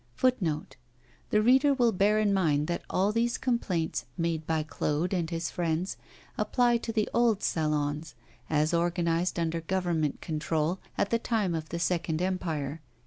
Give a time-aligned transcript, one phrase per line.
[1.29, 5.51] The reader will bear in mind that all these complaints made by Claude and his
[5.51, 5.95] friends
[6.39, 8.15] apply to the old Salons,
[8.49, 12.81] as organized under Government control, at the time of the Second Empire.